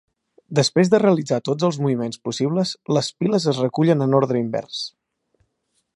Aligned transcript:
Després 0.59 0.89
de 0.93 0.99
realitzar 1.03 1.37
tots 1.49 1.67
els 1.67 1.77
moviments 1.83 2.21
possibles, 2.29 2.71
les 2.99 3.13
piles 3.25 3.47
es 3.53 3.61
recullen 3.67 4.05
en 4.07 4.19
ordre 4.23 4.45
invers. 4.47 4.85